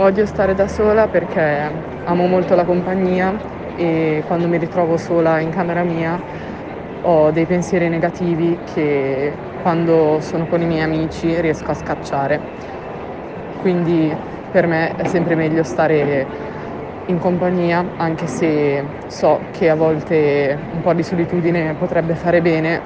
Odio 0.00 0.24
stare 0.24 0.54
da 0.54 0.66
sola 0.66 1.08
perché 1.08 1.84
amo 2.04 2.26
molto 2.26 2.54
la 2.54 2.64
compagnia 2.64 3.34
e 3.76 4.22
quando 4.26 4.48
mi 4.48 4.56
ritrovo 4.56 4.96
sola 4.96 5.40
in 5.40 5.50
camera 5.50 5.82
mia 5.82 6.18
ho 7.02 7.30
dei 7.30 7.44
pensieri 7.44 7.86
negativi 7.90 8.62
che 8.64 9.36
quando 9.60 10.18
sono 10.22 10.46
con 10.46 10.62
i 10.62 10.64
miei 10.64 10.80
amici 10.80 11.38
riesco 11.42 11.72
a 11.72 11.74
scacciare. 11.74 12.40
Quindi 13.58 14.16
per 14.50 14.66
me 14.66 14.94
è 14.96 15.06
sempre 15.06 15.34
meglio 15.34 15.62
stare 15.64 16.26
in 17.04 17.18
compagnia, 17.18 17.84
anche 17.98 18.26
se 18.26 18.82
so 19.06 19.48
che 19.50 19.68
a 19.68 19.74
volte 19.74 20.58
un 20.72 20.80
po' 20.80 20.94
di 20.94 21.02
solitudine 21.02 21.74
potrebbe 21.74 22.14
fare 22.14 22.40
bene. 22.40 22.80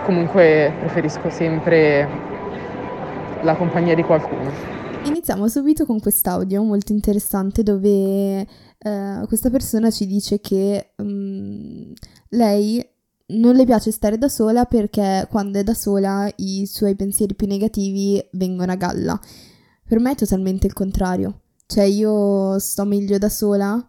Comunque 0.00 0.72
preferisco 0.78 1.28
sempre 1.28 2.08
la 3.42 3.54
compagnia 3.54 3.94
di 3.94 4.02
qualcuno. 4.02 4.85
Iniziamo 5.06 5.46
subito 5.46 5.86
con 5.86 6.00
quest'audio 6.00 6.64
molto 6.64 6.92
interessante 6.92 7.62
dove 7.62 8.40
eh, 8.40 9.24
questa 9.28 9.50
persona 9.50 9.88
ci 9.88 10.04
dice 10.04 10.40
che 10.40 10.94
um, 10.96 11.92
lei 12.30 12.84
non 13.28 13.54
le 13.54 13.64
piace 13.64 13.92
stare 13.92 14.18
da 14.18 14.28
sola 14.28 14.64
perché 14.64 15.28
quando 15.30 15.60
è 15.60 15.62
da 15.62 15.74
sola 15.74 16.28
i 16.36 16.66
suoi 16.66 16.96
pensieri 16.96 17.36
più 17.36 17.46
negativi 17.46 18.20
vengono 18.32 18.72
a 18.72 18.74
galla. 18.74 19.20
Per 19.86 20.00
me 20.00 20.10
è 20.10 20.16
totalmente 20.16 20.66
il 20.66 20.72
contrario. 20.72 21.42
Cioè 21.66 21.84
io 21.84 22.58
sto 22.58 22.84
meglio 22.84 23.16
da 23.18 23.28
sola 23.28 23.88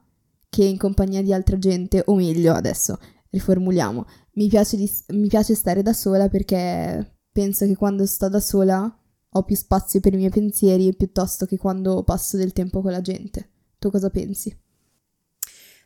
che 0.49 0.63
in 0.63 0.77
compagnia 0.77 1.23
di 1.23 1.33
altra 1.33 1.57
gente, 1.57 2.03
o 2.05 2.15
meglio 2.15 2.53
adesso, 2.53 2.97
riformuliamo. 3.31 4.05
Mi 4.33 4.47
piace, 4.49 4.77
di, 4.77 4.89
mi 5.09 5.27
piace 5.27 5.55
stare 5.55 5.81
da 5.81 5.93
sola 5.93 6.29
perché 6.29 7.19
penso 7.31 7.65
che 7.65 7.75
quando 7.75 8.05
sto 8.05 8.29
da 8.29 8.39
sola 8.39 8.91
ho 9.29 9.43
più 9.43 9.55
spazio 9.55 9.99
per 9.99 10.13
i 10.13 10.17
miei 10.17 10.29
pensieri 10.29 10.95
piuttosto 10.95 11.45
che 11.45 11.57
quando 11.57 12.03
passo 12.03 12.37
del 12.37 12.53
tempo 12.53 12.81
con 12.81 12.91
la 12.91 13.01
gente. 13.01 13.49
Tu 13.79 13.91
cosa 13.91 14.09
pensi? 14.09 14.55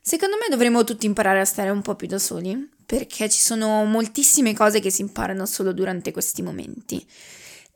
Secondo 0.03 0.37
me 0.37 0.47
dovremmo 0.49 0.83
tutti 0.83 1.05
imparare 1.05 1.39
a 1.39 1.45
stare 1.45 1.69
un 1.69 1.81
po' 1.81 1.95
più 1.95 2.07
da 2.07 2.17
soli, 2.17 2.69
perché 2.85 3.29
ci 3.29 3.39
sono 3.39 3.85
moltissime 3.85 4.53
cose 4.53 4.79
che 4.79 4.89
si 4.89 5.01
imparano 5.01 5.45
solo 5.45 5.73
durante 5.73 6.11
questi 6.11 6.41
momenti. 6.41 7.05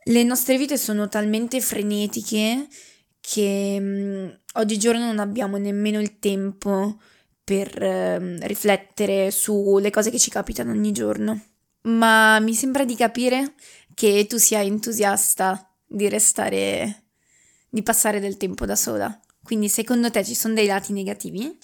Le 0.04 0.22
nostre 0.24 0.58
vite 0.58 0.76
sono 0.76 1.08
talmente 1.08 1.60
frenetiche 1.60 2.66
che 3.20 3.78
mh, 3.80 3.84
mm, 3.84 4.28
oggigiorno 4.54 5.04
non 5.04 5.18
abbiamo 5.18 5.56
nemmeno 5.56 6.00
il 6.00 6.18
tempo 6.18 6.98
per 7.44 7.80
eh, 7.80 8.46
riflettere 8.46 9.30
sulle 9.30 9.90
cose 9.90 10.10
che 10.10 10.18
ci 10.18 10.30
capitano 10.30 10.72
ogni 10.72 10.90
giorno. 10.92 11.40
Ma 11.82 12.40
mi 12.40 12.54
sembra 12.54 12.84
di 12.84 12.96
capire 12.96 13.54
che 13.96 14.26
tu 14.28 14.36
sia 14.36 14.62
entusiasta 14.62 15.74
di 15.86 16.06
restare, 16.10 17.04
di 17.70 17.82
passare 17.82 18.20
del 18.20 18.36
tempo 18.36 18.66
da 18.66 18.76
sola. 18.76 19.18
Quindi 19.42 19.70
secondo 19.70 20.10
te 20.10 20.22
ci 20.22 20.34
sono 20.34 20.52
dei 20.52 20.66
lati 20.66 20.92
negativi? 20.92 21.58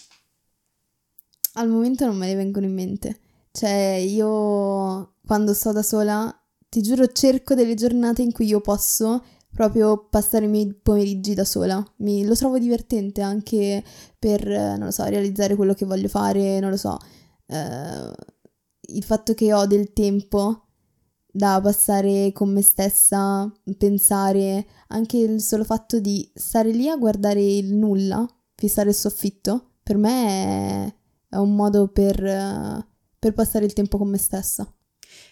Al 1.54 1.68
momento 1.68 2.06
non 2.06 2.16
me 2.16 2.28
ne 2.28 2.34
vengono 2.34 2.64
in 2.64 2.72
mente. 2.72 3.20
Cioè, 3.50 4.02
io 4.08 5.16
quando 5.26 5.52
sto 5.52 5.72
da 5.72 5.82
sola, 5.82 6.34
ti 6.70 6.80
giuro, 6.80 7.06
cerco 7.08 7.52
delle 7.52 7.74
giornate 7.74 8.22
in 8.22 8.32
cui 8.32 8.46
io 8.46 8.62
posso 8.62 9.22
proprio 9.52 10.08
passare 10.08 10.46
i 10.46 10.48
miei 10.48 10.72
pomeriggi 10.72 11.34
da 11.34 11.44
sola. 11.44 11.84
Mi, 11.96 12.24
lo 12.24 12.34
trovo 12.34 12.58
divertente 12.58 13.20
anche 13.20 13.84
per, 14.18 14.46
non 14.46 14.84
lo 14.84 14.90
so, 14.90 15.04
realizzare 15.04 15.54
quello 15.54 15.74
che 15.74 15.84
voglio 15.84 16.08
fare, 16.08 16.60
non 16.60 16.70
lo 16.70 16.78
so. 16.78 16.96
Eh, 17.46 18.10
il 18.94 19.04
fatto 19.04 19.34
che 19.34 19.52
ho 19.52 19.66
del 19.66 19.92
tempo 19.92 20.61
da 21.34 21.58
passare 21.62 22.30
con 22.32 22.52
me 22.52 22.60
stessa, 22.60 23.50
pensare, 23.78 24.66
anche 24.88 25.16
il 25.16 25.40
solo 25.40 25.64
fatto 25.64 25.98
di 25.98 26.30
stare 26.34 26.70
lì 26.70 26.88
a 26.90 26.96
guardare 26.96 27.42
il 27.42 27.72
nulla, 27.72 28.28
fissare 28.54 28.90
il 28.90 28.94
soffitto, 28.94 29.70
per 29.82 29.96
me 29.96 30.94
è, 31.28 31.36
un 31.36 31.54
modo 31.56 31.88
per, 31.88 32.86
per 33.18 33.32
passare 33.32 33.64
il 33.64 33.72
tempo 33.72 33.96
con 33.96 34.10
me 34.10 34.18
stessa. 34.18 34.70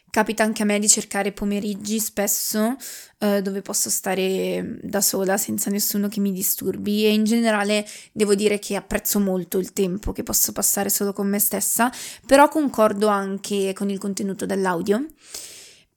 Capita 0.08 0.42
anche 0.42 0.62
a 0.62 0.64
me 0.64 0.80
di 0.80 0.88
cercare 0.88 1.30
pomeriggi 1.30 2.00
spesso 2.00 2.74
eh, 3.18 3.42
dove 3.42 3.62
posso 3.62 3.90
stare 3.90 4.80
da 4.82 5.00
sola 5.00 5.36
senza 5.36 5.70
nessuno 5.70 6.08
che 6.08 6.18
mi 6.18 6.32
disturbi 6.32 7.04
e 7.04 7.12
in 7.12 7.22
generale 7.22 7.86
devo 8.10 8.34
dire 8.34 8.58
che 8.58 8.74
apprezzo 8.74 9.20
molto 9.20 9.58
il 9.58 9.72
tempo 9.72 10.10
che 10.10 10.24
posso 10.24 10.50
passare 10.50 10.88
solo 10.88 11.12
con 11.12 11.28
me 11.28 11.38
stessa, 11.38 11.92
però 12.26 12.48
concordo 12.48 13.06
anche 13.06 13.72
con 13.72 13.88
il 13.88 13.98
contenuto 13.98 14.46
dell'audio 14.46 15.06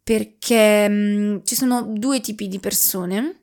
perché 0.03 0.87
mh, 0.87 0.93
mm, 0.93 1.37
ci 1.43 1.55
sono 1.55 1.81
due 1.81 2.19
tipi 2.19 2.47
di 2.47 2.59
persone. 2.59 3.39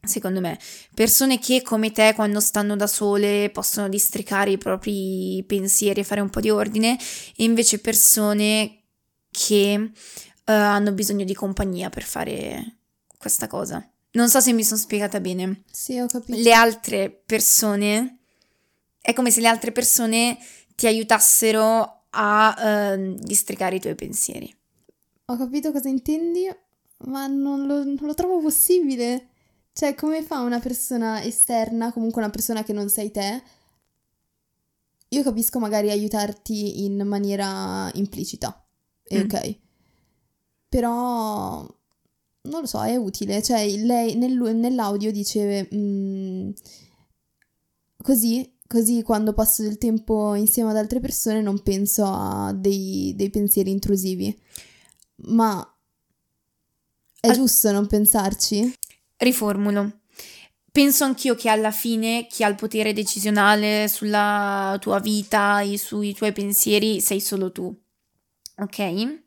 Secondo 0.00 0.40
me, 0.40 0.58
persone 0.94 1.40
che 1.40 1.60
come 1.62 1.90
te 1.90 2.14
quando 2.14 2.38
stanno 2.40 2.76
da 2.76 2.86
sole 2.86 3.50
possono 3.50 3.88
districare 3.88 4.52
i 4.52 4.58
propri 4.58 5.44
pensieri 5.46 6.00
e 6.00 6.04
fare 6.04 6.20
un 6.20 6.30
po' 6.30 6.40
di 6.40 6.50
ordine, 6.50 6.96
e 7.36 7.44
invece 7.44 7.80
persone 7.80 8.84
che 9.30 9.76
uh, 9.78 9.90
hanno 10.44 10.92
bisogno 10.92 11.24
di 11.24 11.34
compagnia 11.34 11.90
per 11.90 12.04
fare 12.04 12.78
questa 13.18 13.48
cosa. 13.48 13.86
Non 14.12 14.30
so 14.30 14.40
se 14.40 14.52
mi 14.52 14.64
sono 14.64 14.78
spiegata 14.78 15.20
bene. 15.20 15.64
Sì, 15.70 15.98
ho 15.98 16.06
capito. 16.06 16.38
Le 16.38 16.52
altre 16.52 17.10
persone 17.10 18.18
è 19.00 19.12
come 19.12 19.30
se 19.30 19.40
le 19.40 19.48
altre 19.48 19.72
persone 19.72 20.38
ti 20.74 20.86
aiutassero 20.86 22.04
a 22.10 22.94
uh, 22.96 23.14
districare 23.18 23.76
i 23.76 23.80
tuoi 23.80 23.94
pensieri. 23.96 24.56
Ho 25.30 25.36
capito 25.36 25.72
cosa 25.72 25.88
intendi, 25.88 26.48
ma 27.06 27.26
non 27.26 27.66
lo, 27.66 27.84
non 27.84 27.98
lo 28.00 28.14
trovo 28.14 28.40
possibile. 28.40 29.28
Cioè, 29.72 29.94
come 29.94 30.22
fa 30.22 30.40
una 30.40 30.58
persona 30.58 31.22
esterna, 31.22 31.92
comunque 31.92 32.22
una 32.22 32.30
persona 32.30 32.62
che 32.64 32.72
non 32.72 32.88
sei 32.88 33.10
te, 33.10 33.42
io 35.10 35.22
capisco 35.22 35.58
magari 35.58 35.90
aiutarti 35.90 36.84
in 36.84 37.00
maniera 37.06 37.90
implicita, 37.94 38.66
mm. 39.14 39.20
ok. 39.20 39.58
Però 40.68 41.60
non 42.42 42.60
lo 42.60 42.66
so, 42.66 42.82
è 42.82 42.96
utile. 42.96 43.42
Cioè, 43.42 43.66
lei 43.76 44.16
nel, 44.16 44.34
nell'audio 44.56 45.12
dice 45.12 45.68
mm, 45.74 46.50
così, 48.02 48.56
così 48.66 49.02
quando 49.02 49.34
passo 49.34 49.62
del 49.62 49.76
tempo 49.76 50.34
insieme 50.34 50.70
ad 50.70 50.76
altre 50.76 51.00
persone 51.00 51.42
non 51.42 51.62
penso 51.62 52.04
a 52.06 52.52
dei, 52.54 53.14
dei 53.14 53.28
pensieri 53.28 53.70
intrusivi. 53.70 54.36
Ma 55.26 55.76
è 57.20 57.28
Al... 57.28 57.34
giusto 57.34 57.72
non 57.72 57.86
pensarci? 57.86 58.74
Riformulo. 59.16 60.00
Penso 60.70 61.04
anch'io 61.04 61.34
che 61.34 61.48
alla 61.48 61.72
fine 61.72 62.26
chi 62.28 62.44
ha 62.44 62.48
il 62.48 62.54
potere 62.54 62.92
decisionale 62.92 63.88
sulla 63.88 64.76
tua 64.80 65.00
vita 65.00 65.60
e 65.60 65.76
sui 65.76 66.14
tuoi 66.14 66.32
pensieri 66.32 67.00
sei 67.00 67.20
solo 67.20 67.50
tu. 67.50 67.76
Ok? 68.58 69.22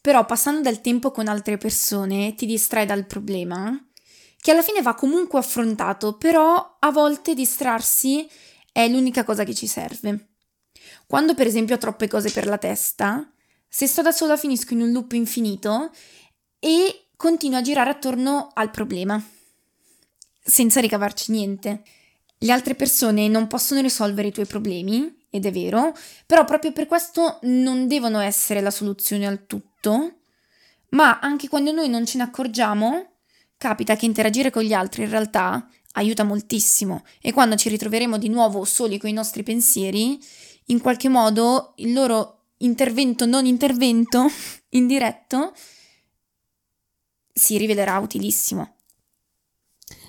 Però 0.00 0.24
passando 0.26 0.60
del 0.60 0.82
tempo 0.82 1.10
con 1.10 1.28
altre 1.28 1.56
persone 1.56 2.34
ti 2.34 2.44
distrai 2.46 2.84
dal 2.84 3.06
problema, 3.06 3.74
che 4.38 4.50
alla 4.50 4.62
fine 4.62 4.82
va 4.82 4.94
comunque 4.94 5.38
affrontato, 5.38 6.16
però 6.16 6.76
a 6.78 6.90
volte 6.90 7.34
distrarsi 7.34 8.28
è 8.70 8.86
l'unica 8.88 9.24
cosa 9.24 9.44
che 9.44 9.54
ci 9.54 9.66
serve. 9.66 10.28
Quando 11.06 11.34
per 11.34 11.46
esempio 11.46 11.76
ho 11.76 11.78
troppe 11.78 12.06
cose 12.06 12.30
per 12.30 12.46
la 12.46 12.58
testa, 12.58 13.32
se 13.76 13.86
sto 13.86 14.00
da 14.00 14.10
sola 14.10 14.38
finisco 14.38 14.72
in 14.72 14.80
un 14.80 14.90
loop 14.90 15.12
infinito 15.12 15.90
e 16.58 17.08
continuo 17.14 17.58
a 17.58 17.60
girare 17.60 17.90
attorno 17.90 18.48
al 18.54 18.70
problema, 18.70 19.22
senza 20.42 20.80
ricavarci 20.80 21.30
niente. 21.30 21.82
Le 22.38 22.52
altre 22.52 22.74
persone 22.74 23.28
non 23.28 23.48
possono 23.48 23.82
risolvere 23.82 24.28
i 24.28 24.32
tuoi 24.32 24.46
problemi, 24.46 25.14
ed 25.28 25.44
è 25.44 25.52
vero, 25.52 25.94
però 26.24 26.46
proprio 26.46 26.72
per 26.72 26.86
questo 26.86 27.38
non 27.42 27.86
devono 27.86 28.20
essere 28.20 28.62
la 28.62 28.70
soluzione 28.70 29.26
al 29.26 29.44
tutto, 29.44 30.20
ma 30.92 31.18
anche 31.18 31.46
quando 31.46 31.70
noi 31.70 31.90
non 31.90 32.06
ce 32.06 32.16
ne 32.16 32.24
accorgiamo, 32.24 33.16
capita 33.58 33.94
che 33.94 34.06
interagire 34.06 34.48
con 34.48 34.62
gli 34.62 34.72
altri 34.72 35.02
in 35.02 35.10
realtà 35.10 35.68
aiuta 35.92 36.24
moltissimo 36.24 37.04
e 37.20 37.30
quando 37.30 37.56
ci 37.56 37.68
ritroveremo 37.68 38.16
di 38.16 38.30
nuovo 38.30 38.64
soli 38.64 38.96
con 38.96 39.10
i 39.10 39.12
nostri 39.12 39.42
pensieri, 39.42 40.18
in 40.68 40.80
qualche 40.80 41.10
modo 41.10 41.74
il 41.76 41.92
loro 41.92 42.35
intervento 42.58 43.26
non 43.26 43.46
intervento 43.46 44.26
indiretto 44.70 45.52
si 47.32 47.58
rivelerà 47.58 47.98
utilissimo. 47.98 48.74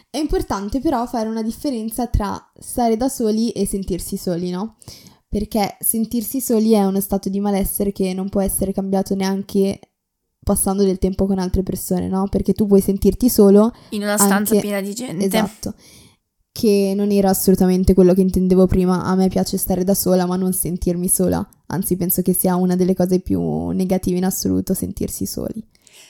È 0.09 0.17
importante 0.17 0.79
però 0.79 1.05
fare 1.05 1.27
una 1.27 1.43
differenza 1.43 2.07
tra 2.07 2.51
stare 2.57 2.95
da 2.95 3.09
soli 3.09 3.51
e 3.51 3.65
sentirsi 3.65 4.15
soli, 4.15 4.49
no? 4.49 4.77
Perché 5.27 5.75
sentirsi 5.81 6.39
soli 6.39 6.71
è 6.71 6.85
uno 6.85 7.01
stato 7.01 7.27
di 7.27 7.41
malessere 7.41 7.91
che 7.91 8.13
non 8.13 8.29
può 8.29 8.39
essere 8.39 8.71
cambiato 8.71 9.13
neanche 9.13 9.79
passando 10.41 10.83
del 10.83 10.97
tempo 10.97 11.25
con 11.25 11.39
altre 11.39 11.61
persone, 11.61 12.07
no? 12.07 12.29
Perché 12.29 12.53
tu 12.53 12.65
puoi 12.65 12.79
sentirti 12.79 13.29
solo 13.29 13.73
in 13.89 14.03
una 14.03 14.17
stanza 14.17 14.53
anche... 14.53 14.61
piena 14.61 14.79
di 14.79 14.93
gente. 14.93 15.25
Esatto 15.25 15.75
che 16.57 16.93
non 16.95 17.11
era 17.11 17.29
assolutamente 17.29 17.93
quello 17.93 18.15
che 18.15 18.21
intendevo 18.21 18.65
prima. 18.65 19.03
A 19.03 19.13
me 19.13 19.27
piace 19.27 19.57
stare 19.57 19.83
da 19.83 19.93
sola, 19.93 20.25
ma 20.25 20.37
non 20.37 20.53
sentirmi 20.53 21.07
sola. 21.07 21.47
Anzi, 21.67 21.95
penso 21.97 22.23
che 22.23 22.33
sia 22.33 22.55
una 22.55 22.75
delle 22.75 22.95
cose 22.95 23.19
più 23.19 23.69
negative 23.69 24.17
in 24.17 24.25
assoluto 24.25 24.73
sentirsi 24.73 25.27
soli. 25.27 25.63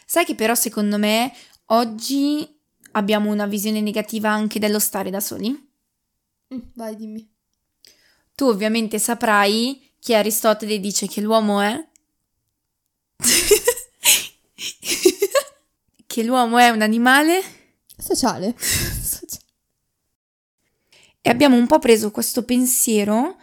Sai 0.06 0.24
che 0.24 0.36
però 0.36 0.56
secondo 0.56 0.98
me 0.98 1.34
oggi 1.66 2.48
abbiamo 2.92 3.30
una 3.30 3.46
visione 3.46 3.82
negativa 3.82 4.30
anche 4.30 4.58
dello 4.58 4.80
stare 4.80 5.10
da 5.10 5.20
soli? 5.20 5.50
Mm, 5.50 6.60
vai, 6.76 6.96
dimmi. 6.96 7.30
Tu 8.34 8.46
ovviamente 8.46 9.00
saprai 9.00 9.92
che 10.00 10.16
Aristotele 10.16 10.80
dice 10.80 11.08
che 11.08 11.20
l'uomo 11.20 11.60
è... 11.60 11.86
che 16.08 16.24
l'uomo 16.24 16.58
è 16.58 16.70
un 16.70 16.82
animale 16.82 17.42
Sociale. 17.98 18.56
E 21.28 21.30
abbiamo 21.30 21.58
un 21.58 21.68
po' 21.68 21.78
preso 21.78 22.10
questo 22.10 22.44
pensiero 22.44 23.36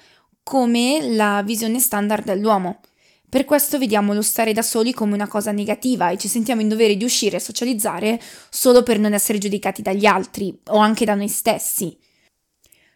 come 0.42 1.06
la 1.14 1.42
visione 1.44 1.78
standard 1.78 2.24
dell'uomo. 2.24 2.80
Per 3.28 3.44
questo 3.44 3.78
vediamo 3.78 4.14
lo 4.14 4.22
stare 4.22 4.54
da 4.54 4.62
soli 4.62 4.94
come 4.94 5.12
una 5.12 5.28
cosa 5.28 5.52
negativa 5.52 6.08
e 6.08 6.16
ci 6.16 6.26
sentiamo 6.26 6.62
in 6.62 6.68
dovere 6.68 6.96
di 6.96 7.04
uscire 7.04 7.36
e 7.36 7.40
socializzare 7.40 8.18
solo 8.48 8.82
per 8.82 8.98
non 8.98 9.12
essere 9.12 9.36
giudicati 9.36 9.82
dagli 9.82 10.06
altri 10.06 10.58
o 10.68 10.78
anche 10.78 11.04
da 11.04 11.14
noi 11.14 11.28
stessi. 11.28 11.94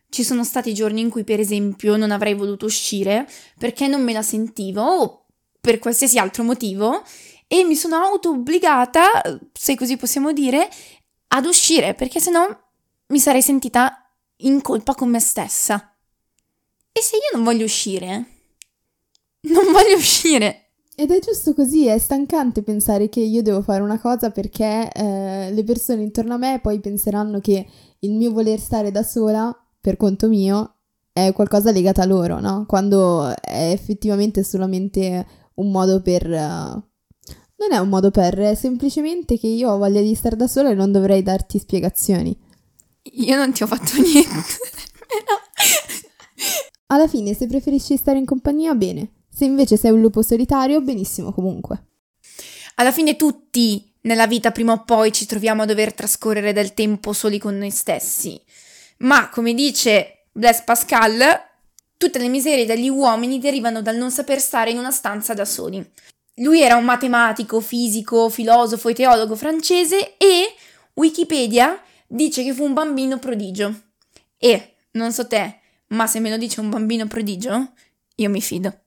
Ci 0.09 0.25
sono 0.25 0.43
stati 0.43 0.73
giorni 0.73 1.03
in 1.03 1.11
cui, 1.11 1.23
per 1.23 1.39
esempio, 1.39 1.99
non 1.99 2.11
avrei 2.11 2.33
voluto 2.33 2.65
uscire 2.65 3.29
perché 3.59 3.89
non 3.89 4.03
me 4.03 4.15
la 4.15 4.23
sentivo 4.23 4.81
o 4.81 5.27
per 5.61 5.79
qualsiasi 5.81 6.19
altro 6.19 6.45
motivo 6.45 7.03
e 7.47 7.63
mi 7.63 7.77
sono 7.77 7.97
auto 7.97 8.31
obbligata, 8.31 9.21
se 9.53 9.77
così 9.77 9.99
possiamo 9.99 10.33
dire, 10.33 10.67
ad 11.29 11.45
uscire 11.45 11.93
perché 11.93 12.21
sennò 12.21 12.49
mi 13.09 13.19
sarei 13.19 13.43
sentita 13.43 14.08
in 14.39 14.63
colpa 14.63 14.95
con 14.95 15.11
me 15.11 15.21
stessa. 15.21 15.95
E 16.93 17.01
se 17.01 17.17
io 17.17 17.37
non 17.37 17.45
voglio 17.45 17.65
uscire, 17.65 18.27
non 19.43 19.73
voglio 19.73 19.97
uscire. 19.97 20.71
Ed 20.95 21.13
è 21.13 21.21
giusto 21.21 21.55
così, 21.55 21.87
è 21.87 21.97
stancante 21.97 22.63
pensare 22.65 23.09
che 23.09 23.21
io 23.21 23.41
devo 23.41 23.63
fare 23.63 23.83
una 23.83 24.01
cosa 24.01 24.31
perché 24.31 24.91
eh, 24.91 25.53
le 25.53 25.63
persone 25.63 26.03
intorno 26.03 26.35
a 26.35 26.39
me 26.39 26.59
poi 26.61 26.81
penseranno 26.81 27.39
che 27.39 27.65
il 28.01 28.15
mio 28.15 28.33
voler 28.33 28.59
stare 28.59 28.91
da 28.91 29.05
sola, 29.05 29.57
per 29.81 29.97
conto 29.97 30.27
mio, 30.27 30.75
è 31.13 31.33
qualcosa 31.33 31.71
legato 31.71 32.01
a 32.01 32.05
loro, 32.05 32.41
no? 32.41 32.65
Quando 32.67 33.33
è 33.41 33.71
effettivamente 33.71 34.43
solamente 34.43 35.27
un 35.55 35.71
modo 35.71 36.03
per... 36.03 36.27
uh, 36.27 36.83
non 37.61 37.73
è 37.73 37.79
un 37.79 37.89
modo 37.89 38.11
per, 38.11 38.37
è 38.37 38.55
semplicemente 38.57 39.39
che 39.39 39.47
io 39.47 39.71
ho 39.71 39.79
voglia 39.79 40.01
di 40.01 40.15
stare 40.15 40.35
da 40.35 40.49
sola 40.49 40.71
e 40.71 40.75
non 40.75 40.91
dovrei 40.91 41.23
darti 41.23 41.59
spiegazioni. 41.59 42.37
Io 43.13 43.37
non 43.37 43.53
ti 43.53 43.63
ho 43.63 43.67
fatto 43.67 43.93
niente. 44.01 44.57
Alla 46.87 47.09
fine, 47.09 47.35
se 47.35 47.47
preferisci 47.47 47.97
stare 47.97 48.19
in 48.19 48.25
compagnia, 48.25 48.75
bene. 48.75 49.13
Se 49.31 49.45
invece 49.45 49.77
sei 49.77 49.91
un 49.91 50.01
lupo 50.01 50.23
solitario, 50.23 50.81
benissimo 50.81 51.33
comunque. 51.33 51.87
Alla 52.77 52.93
fine 52.93 53.17
tutti 53.17 53.93
nella 54.03 54.27
vita 54.27 54.53
prima 54.53 54.73
o 54.73 54.85
poi 54.85 55.13
ci 55.13 55.27
troviamo 55.27 55.63
a 55.63 55.67
dover 55.67 55.93
trascorrere 55.93 56.53
del 56.53 56.75
tempo 56.75 57.13
soli 57.13 57.39
con 57.39 57.57
noi 57.59 57.71
stessi. 57.71 58.41
Ma 58.99 59.29
come 59.29 59.55
dice 59.55 60.27
Blaise 60.33 60.63
Pascal, 60.65 61.21
tutte 61.97 62.19
le 62.19 62.29
miserie 62.29 62.67
degli 62.67 62.89
uomini 62.89 63.39
derivano 63.39 63.83
dal 63.83 63.97
non 63.97 64.11
saper 64.11 64.41
stare 64.41 64.71
in 64.71 64.79
una 64.79 64.91
stanza 64.91 65.35
da 65.35 65.45
soli. 65.45 65.85
Lui 66.37 66.63
era 66.63 66.77
un 66.77 66.85
matematico, 66.85 67.61
fisico, 67.61 68.29
filosofo 68.29 68.89
e 68.89 68.95
teologo 68.95 69.35
francese 69.35 70.17
e 70.17 70.55
Wikipedia 70.95 71.81
dice 72.09 72.43
che 72.43 72.53
fu 72.53 72.65
un 72.65 72.73
bambino 72.73 73.19
prodigio. 73.19 73.93
E, 74.37 74.77
non 74.93 75.13
so 75.13 75.27
te, 75.27 75.61
ma 75.89 76.07
se 76.07 76.19
me 76.19 76.31
lo 76.31 76.37
dice 76.37 76.61
un 76.61 76.71
bambino 76.71 77.07
prodigio, 77.07 77.73
io 78.17 78.31
mi 78.31 78.41
fido. 78.41 78.81